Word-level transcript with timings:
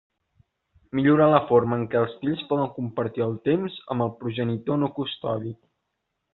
Millorar 0.99 1.27
la 1.33 1.41
forma 1.51 1.77
en 1.81 1.83
què 1.91 1.99
els 1.99 2.15
fills 2.23 2.41
poden 2.53 2.73
compartir 2.79 3.27
el 3.29 3.37
temps 3.51 3.79
amb 3.97 4.09
el 4.09 4.13
progenitor 4.25 4.85
no 4.87 4.93
custodi. 5.01 5.57